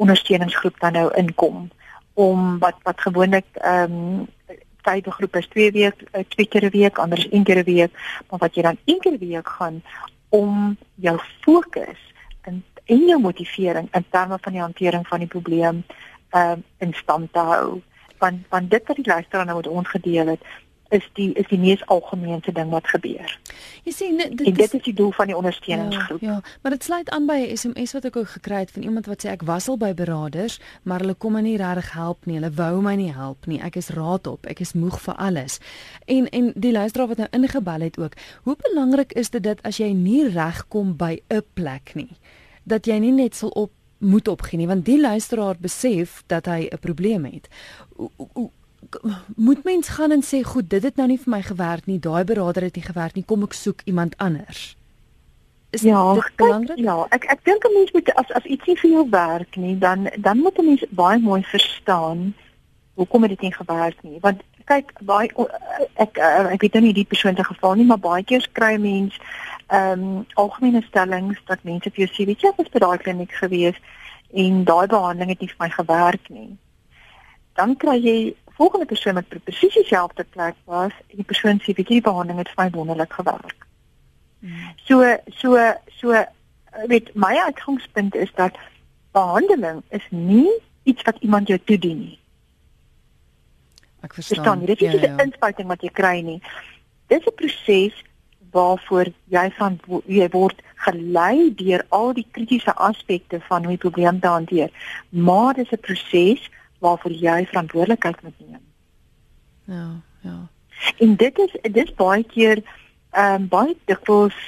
[0.00, 1.68] ondersteuningsgroep dan nou inkom
[2.14, 4.26] om wat wat gewoonlik ehm um,
[4.84, 7.92] tydegroep is 2 week, 2 eh, keer 'n week, anders 1 keer 'n week,
[8.30, 9.82] maar wat jy dan 1 keer 'n week gaan
[10.28, 12.13] om jou fokus
[12.84, 15.84] en jou motivering in terme van die hantering van die probleem
[16.30, 17.80] ehm uh, in stand te hou.
[18.18, 20.42] Want want dit wat die luisteraar nou met ons gedeel het
[20.94, 23.30] is die is die mees algemene ding wat gebeur.
[23.84, 26.22] Jy sien dit, dit, dit is die doel van die ondersteuningsgroep.
[26.22, 28.82] Ja, ja, maar dit sluit aan by 'n SMS wat ek ook gekry het van
[28.82, 32.26] iemand wat sê ek was al by beraders, maar hulle kom my nie regtig help
[32.26, 32.38] nie.
[32.38, 33.60] Hulle wou my nie help nie.
[33.60, 34.46] Ek is raad op.
[34.46, 35.58] Ek is moeg vir alles.
[36.06, 38.12] En en die luisteraar wat nou ingebel het ook.
[38.42, 42.16] Hoe belangrik is dit dat as jy nie regkom by 'n plek nie?
[42.64, 46.68] Dat jy nie net sal op moet opgee nie want die luisteraar besef dat hy
[46.70, 47.48] 'n probleem het.
[47.96, 48.50] O, o,
[49.36, 51.98] moet mens gaan en sê goed, dit het nou nie vir my gewerk nie.
[51.98, 53.24] Daai beraader het nie gewerk nie.
[53.24, 54.76] Kom ek soek iemand anders.
[55.70, 56.78] Is ja, dit belangrik?
[56.78, 59.78] Ja, ek ek dink 'n mens moet as as iets nie vir jou werk nie,
[59.78, 62.34] dan dan moet 'n mens baie mooi verstaan
[62.94, 64.18] hoekom dit nie gewerk nie.
[64.20, 65.38] Want kyk, baie ek
[65.94, 66.18] ek,
[66.52, 69.18] ek weet nou nie die persoon se geval nie, maar baie keer kry mense
[69.66, 72.98] ehm um, algemene stellings dat mense vir jou sê, weet jy, ek was by daai
[72.98, 73.78] kliniek gewees
[74.32, 76.56] en daai behandeling het nie vir my gewerk nie.
[77.54, 81.88] Dan kry jy volgende persoon wat presies dieselfde plek was en die persoon sê, weet
[81.88, 83.66] jy, die behandeling het vir my wonderlik gewerk.
[84.40, 84.74] Hmm.
[84.84, 85.56] So so
[86.00, 86.24] so
[86.86, 88.58] weet my uitgangspunt is dat
[89.12, 90.50] behandeling is nie
[90.82, 92.18] iets wat iemand jou toedien nie.
[94.04, 94.66] Ek verstaan.
[94.66, 95.24] Dit is nie 'n ja, ja.
[95.24, 96.42] inspuiting wat jy kry nie.
[97.06, 97.94] Dis 'n proses
[98.54, 104.20] waarvoor jy van jy word gelei deur al die kritiese aspekte van hoe die probleem
[104.20, 104.70] te hanteer.
[105.08, 108.64] Maar dis 'n proses waarvoor jy verantwoordelikheid moet neem.
[109.64, 109.88] Ja,
[110.20, 110.38] ja.
[110.98, 112.62] En dit is dis baie keer
[113.10, 114.38] ehm um, baie dikwels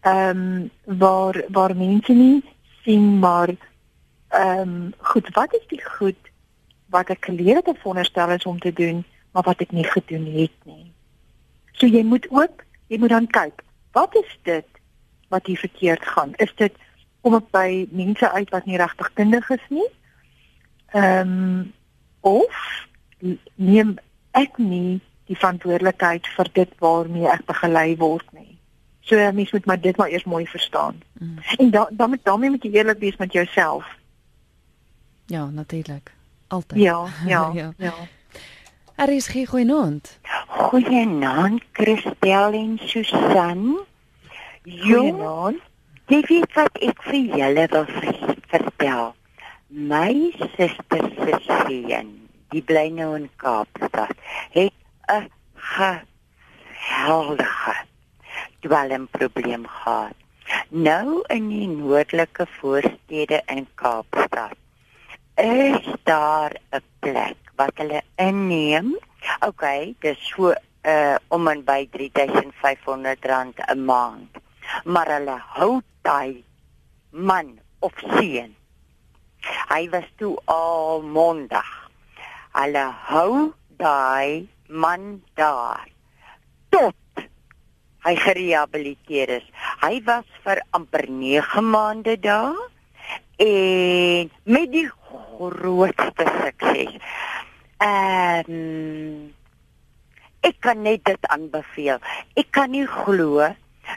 [0.00, 2.42] ehm um, waar waar mense nie
[2.82, 3.48] sien maar
[4.28, 6.20] ehm um, goed, wat is die goed
[6.86, 9.04] wat ek geleer het om veronderstel is om te doen?
[9.34, 10.92] maar wat ek nie gedoen het nie.
[11.74, 12.62] So jy moet ook,
[12.94, 13.62] jy moet dan kyk,
[13.96, 14.66] wat is dit
[15.32, 16.34] wat hier verkeerd gaan?
[16.42, 16.74] Is dit
[17.26, 19.90] om ek by mense uit wat nie regtig kundig is nie?
[20.94, 21.72] Ehm um,
[22.24, 22.60] of
[23.60, 23.96] neem
[24.36, 28.58] ek nie die verantwoordelikheid vir dit waarmee ek begelei word nie.
[29.04, 31.02] So mens moet maar dit maar eers mooi verstaan.
[31.18, 31.38] Mm.
[31.56, 33.84] En dan dan moet daarmee moet jy eerlik wees met jouself.
[35.26, 36.12] Ja, natuurlik.
[36.48, 36.80] Altyd.
[36.80, 37.72] Ja, ja, ja.
[37.76, 37.94] ja.
[38.94, 40.18] Er is geen goeienaand.
[40.46, 43.78] Goeienaand, Christel en Susan.
[44.62, 45.60] Jong,
[46.06, 47.86] jy weet wat ek vir julle wil
[48.52, 49.10] vertel.
[49.90, 54.14] My suster se seun, die bly nou in Kaapstad,
[54.54, 54.78] het
[55.10, 55.26] 'n
[55.74, 57.76] geweldige
[58.62, 60.14] dwelmprobleem gehad.
[60.68, 64.54] Nou in die noordelike voorstede in Kaapstad
[65.34, 68.94] is daar 'n plek wat hulle inneem.
[69.46, 69.64] OK,
[70.04, 74.42] dis so uh om en by R3500 'n maand.
[74.84, 76.44] Maar hulle hou daai
[77.10, 78.54] man of seun.
[79.68, 81.70] Hy was toe al mondig.
[82.52, 85.88] Hulle hou daai man daar
[86.68, 86.94] tot
[88.04, 89.46] hy gerehabiliteer is.
[89.80, 92.58] Hy was vir amper 9 maande daar
[93.36, 96.98] en met die grootste sukses.
[97.84, 99.34] Ehm um,
[100.44, 102.00] ek kan net dit aanbeveel.
[102.36, 103.44] Ek kan nie glo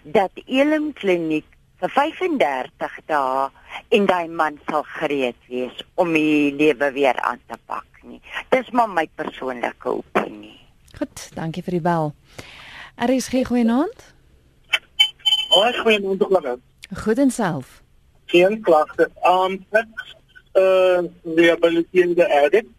[0.04, 1.48] dat Elim Kliniek
[1.80, 3.48] vir 35 dae
[3.96, 8.22] en daai man sal gereed wees om die lewe weer aan te pak nie.
[8.52, 10.56] Dis maar my persoonlike opinie.
[10.98, 12.14] Goed, dankie vir die bel.
[12.98, 14.08] Er is geen goeie naand.
[15.54, 16.64] Hoi, goeie naand tog dan.
[17.04, 17.82] Goed en self.
[18.32, 19.12] Geen klagte.
[19.24, 20.08] Um ek
[20.58, 21.06] uh
[21.38, 22.74] rehabiliteerde addict.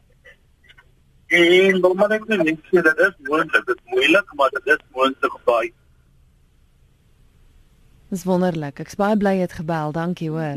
[1.29, 4.67] En dan moet ek net sê dat dit is moontlik, dit is moeilik, maar dit
[4.73, 5.73] is moontlik baie.
[8.09, 8.81] Dis wonderlik.
[8.81, 9.93] Ek's baie bly jy het gebel.
[9.93, 10.57] Dankie hoor.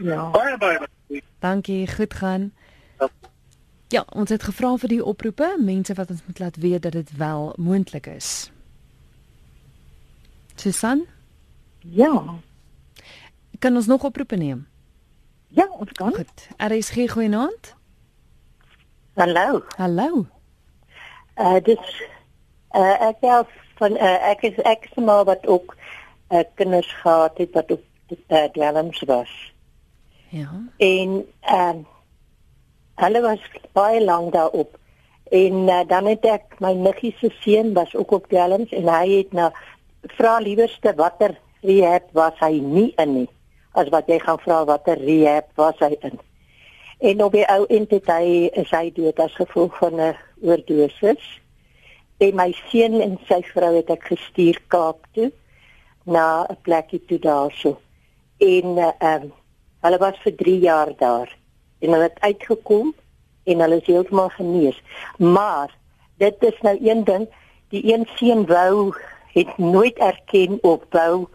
[0.00, 0.30] Ja.
[0.32, 1.20] Baie baie.
[1.44, 2.52] Dankie, goed gaan.
[2.98, 3.10] Ja.
[3.92, 7.12] Ja, ons het gevra vir die oproepe, mense wat ons moet laat weet dat dit
[7.16, 8.50] wel moontlik is.
[10.56, 11.04] Susan?
[11.78, 12.40] Ja.
[13.58, 14.66] Kan ons nog oproepe neem?
[15.48, 16.14] Ja, ons kan.
[16.14, 16.48] Goed.
[16.56, 17.75] RSG goeienaand.
[19.16, 19.62] Hallo.
[19.78, 20.26] Hallo.
[21.40, 21.84] Uh dis
[22.76, 25.72] uh ek self van uh, ek is ek is maar wat ook
[26.28, 29.32] uh, kinders gehad het wat op uh, dwelms was.
[30.28, 30.52] Ja.
[30.76, 31.86] En ehm uh,
[33.00, 33.40] hulle was
[33.72, 34.76] baie lank daarop.
[35.32, 39.08] En uh, dan het ek my niggie se seun was ook op dwelms en hy
[39.16, 39.48] het na
[40.20, 43.28] vra liewerste watter rehab was hy nie in nie
[43.72, 46.20] as wat jy gaan vra watter rehab was hy in.
[46.98, 51.24] En op die ou entiteit hy is hy dood as gevolg van 'n oordosis.
[52.16, 55.30] En my seun en sy vrou het ek gestuur Kaap toe
[56.04, 57.76] na 'n plekkie toe daarso.
[58.38, 59.30] En ehm uh,
[59.84, 61.36] hulle was vir 3 jaar daar
[61.78, 62.94] en hulle het uitgekom
[63.44, 64.82] en hulle is heeltemal genees.
[65.18, 65.76] Maar
[66.16, 67.28] dit is nou een ding,
[67.68, 68.96] die een seun wou
[69.32, 71.28] het nooit erken of wou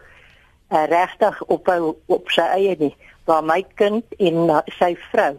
[0.70, 2.96] uh, regtig ophou op sy eie nie.
[3.26, 5.38] Maar my kind en uh, sy vrou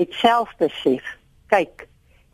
[0.00, 1.04] het self besef,
[1.52, 1.86] kyk,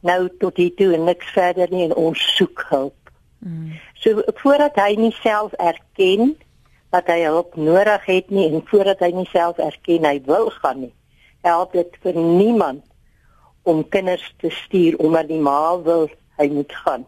[0.07, 3.12] nou tot hier toe en niks verder nie en ons soek hulp.
[3.38, 3.76] Mm.
[4.02, 6.37] So voordat hy nie self erken
[6.94, 10.87] dat hy hulp nodig het nie en voordat hy nie self erken hy wil gaan
[10.87, 10.94] nie,
[11.46, 12.85] help dit vir niemand
[13.66, 16.07] om kinders te stuur omdat die ma wil
[16.38, 17.07] hy moet gaan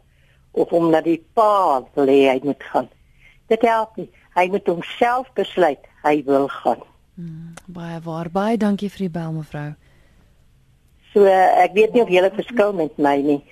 [0.59, 2.89] of omdat die pa wil hy moet gaan.
[3.49, 4.09] Dit help nie.
[4.35, 6.83] Hy moet homself besluit hy wil gaan.
[7.19, 9.71] Mm, baie waar baie dankie vir die bel mevrou.
[11.19, 13.43] So ek weet nie of 'n verskil met my nie,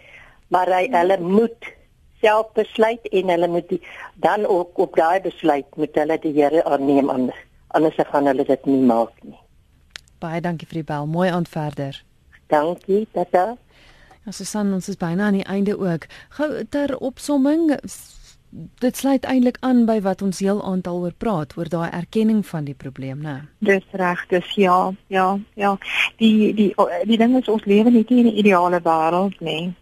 [0.55, 1.74] maar hy hulle moet
[2.22, 3.81] self besluit en hulle moet die,
[4.14, 7.42] dan ook op daai besluit moet hulle die Here aanneem anders
[7.74, 9.38] anders gaan hulle dit nie maak nie.
[10.22, 11.09] Baie dankie vir die bel.
[11.11, 11.98] Mooi aand verder.
[12.52, 13.57] Dankie, tata.
[14.24, 16.07] Ja, Susan, ons is byna aan die einde ook.
[16.38, 17.74] Gou ter opsomming,
[18.50, 22.64] dit sluit eintlik aan by wat ons heel aantal oor praat, oor daai erkenning van
[22.64, 23.48] die probleem, né?
[23.59, 25.76] Dis reg, dis ja, ja, ja.
[26.16, 29.74] Die die die ding is ons lewe nie in 'n ideale wêreld nie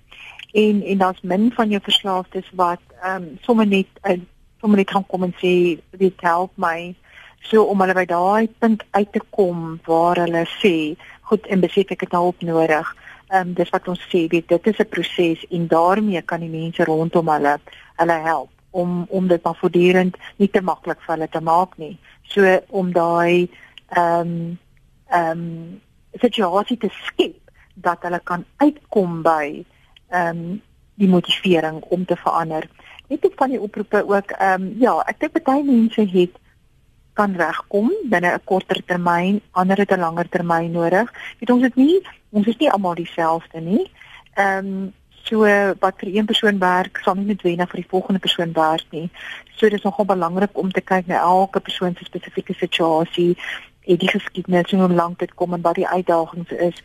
[0.54, 4.20] en en daar's min van jou verslaafdes wat ehm um, sommer net uh,
[4.60, 6.94] sommer net kan kom en sê dit help my
[7.40, 10.74] so om hulle by daai punt uit te kom waar hulle sê
[11.20, 12.96] goed en besef ek het hulp nodig.
[13.28, 16.54] Ehm um, dis wat ons sê weet dit is 'n proses en daarmee kan die
[16.58, 17.58] mense rondom hulle
[17.96, 21.94] hulle help om om dit maar voortdurend nie te maklik vir hulle te maak nie.
[22.34, 23.48] So om daai
[23.94, 24.58] ehm um,
[25.06, 25.80] ehm um,
[26.22, 29.64] situasie te skep dat hulle kan uitkom by
[30.08, 30.62] ehm um,
[30.94, 32.68] die motivering om te verander.
[33.10, 36.42] Net op van die oproepe ook ehm um, ja, ek dink baie mense het
[37.14, 41.12] kan regkom binne 'n korter termyn, ander het 'n langer termyn nodig.
[41.38, 43.90] Weet ons dit nie, ons is nie almal dieselfde nie.
[44.34, 44.92] Ehm um,
[45.24, 45.44] so
[45.80, 49.10] wat vir een persoon werk, sal nie noodwendig vir die volgende persoon werk nie.
[49.56, 53.36] So dit is nogal belangrik om te kyk na elke persoon se spesifieke situasie,
[53.84, 56.82] en die geskiedenis en hoe lank dit kom en wat die uitdagings is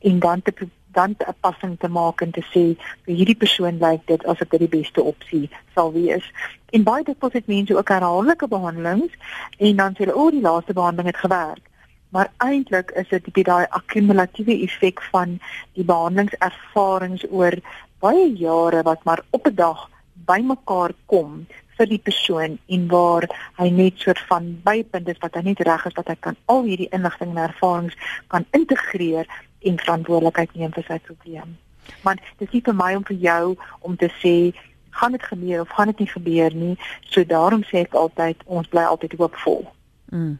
[0.00, 0.52] en dan te
[0.92, 2.64] dan 'n passing te maak en te sê
[3.04, 6.32] vir hierdie persoon lyk dit asof dit die beste opsie sal wees.
[6.70, 9.12] En baie dikwels het mense ook herhaaldelike behandelings
[9.58, 11.69] en dan sê hulle o, die laaste behandeling het gewerk.
[12.10, 15.38] Maar eintlik is dit die daai akkumulatiewe effek van
[15.78, 17.54] die behandelingservarings oor
[18.02, 19.88] baie jare wat maar op 'n dag
[20.26, 21.46] bymekaar kom
[21.76, 23.26] vir die persoon en waar
[23.58, 26.62] hy net soort van bypunt is wat hy net reg is dat hy kan al
[26.68, 27.96] hierdie inligting en ervarings
[28.26, 29.26] kan integreer
[29.64, 31.56] en verantwoordelikheid neem vir sy probleem.
[32.04, 34.52] Maar dit is vir my om vir jou om te sê
[35.00, 36.76] gaan dit gebeur of gaan dit nie gebeur nie.
[37.10, 39.64] So daarom sê ek altyd ons bly altyd hoopvol.
[40.12, 40.38] Mm.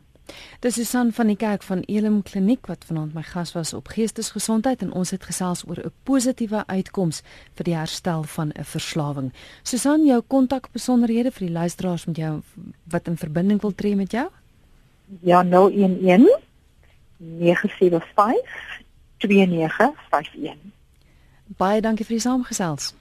[0.61, 3.89] Dis is Susan van die kerk van Elim Kliniek wat vanaand my gas was op
[3.89, 7.23] geestesgesondheid en ons het gesels oor 'n positiewe uitkoms
[7.55, 9.33] vir die herstel van 'n verslawing.
[9.63, 12.43] Susan, jou kontakbesonderhede vir die luisteraars met jou
[12.85, 14.29] wat in verbinding wil tree met jou?
[15.21, 16.41] Ja, 011
[17.17, 18.81] 975
[19.17, 20.57] 2951.
[21.47, 22.95] Baie dankie vir die saamgesels.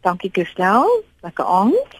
[0.00, 1.96] Dankie Christel, lekker aand.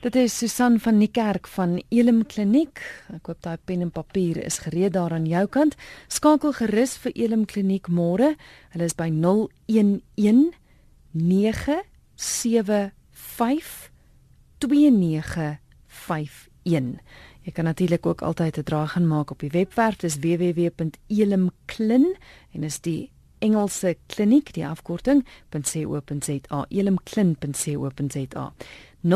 [0.00, 2.80] Dit is Susan van Niekerk van Elim Kliniek.
[3.16, 5.76] Ek hoop daai pen en papier is gereed daar aan jou kant.
[6.12, 8.36] Skakel gerus vir Elim Kliniek môre.
[8.74, 10.52] Hulle is by 011
[11.16, 13.90] 975
[14.60, 17.00] 2951.
[17.46, 22.16] Jy kan natuurlik ook altyd 'n draai gaan maak op die webwerf, dis www.elimklin
[22.52, 28.52] en is die Engelse kliniek, die afkorting .co.za, elimklin.co.za.
[29.02, 29.12] 0119752951.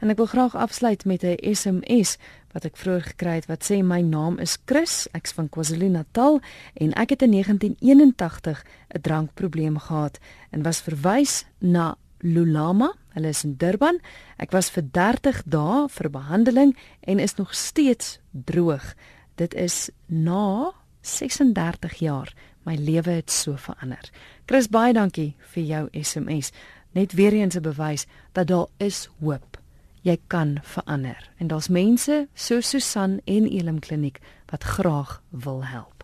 [0.00, 2.18] En ek wil graag afsluit met 'n SMS
[2.52, 6.40] wat ek vroeër gekry het wat sê my naam is Chris, ek's van KwaZulu-Natal
[6.74, 10.18] en ek het in 1981 'n drankprobleem gehad
[10.50, 12.99] en was verwys na Lulama.
[13.14, 13.98] Hulle is in Durban.
[14.38, 18.94] Ek was vir 30 dae vir behandeling en is nog steeds droog.
[19.34, 22.34] Dit is na 36 jaar.
[22.62, 24.10] My lewe het so verander.
[24.46, 26.52] Chris, baie dankie vir jou SMS.
[26.92, 29.58] Net weer eens 'n bewys dat daar is hoop.
[30.02, 31.30] Jy kan verander.
[31.38, 35.99] En daar's mense so Susan en Elim Kliniek wat graag wil help.